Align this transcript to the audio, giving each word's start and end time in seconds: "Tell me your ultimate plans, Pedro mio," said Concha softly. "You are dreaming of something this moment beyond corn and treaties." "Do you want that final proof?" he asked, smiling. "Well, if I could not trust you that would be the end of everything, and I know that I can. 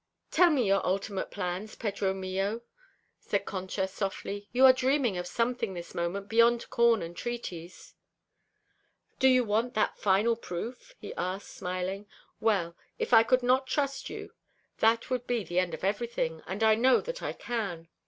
"Tell 0.31 0.49
me 0.49 0.65
your 0.65 0.83
ultimate 0.83 1.29
plans, 1.29 1.75
Pedro 1.75 2.11
mio," 2.15 2.61
said 3.19 3.45
Concha 3.45 3.87
softly. 3.87 4.47
"You 4.51 4.65
are 4.65 4.73
dreaming 4.73 5.15
of 5.15 5.27
something 5.27 5.75
this 5.75 5.93
moment 5.93 6.27
beyond 6.27 6.67
corn 6.71 7.03
and 7.03 7.15
treaties." 7.15 7.93
"Do 9.19 9.27
you 9.27 9.43
want 9.43 9.75
that 9.75 9.99
final 9.99 10.35
proof?" 10.35 10.95
he 10.97 11.13
asked, 11.13 11.49
smiling. 11.49 12.07
"Well, 12.39 12.75
if 12.97 13.13
I 13.13 13.21
could 13.21 13.43
not 13.43 13.67
trust 13.67 14.09
you 14.09 14.33
that 14.79 15.11
would 15.11 15.27
be 15.27 15.43
the 15.43 15.59
end 15.59 15.75
of 15.75 15.83
everything, 15.83 16.41
and 16.47 16.63
I 16.63 16.73
know 16.73 16.99
that 17.01 17.21
I 17.21 17.33
can. 17.33 17.87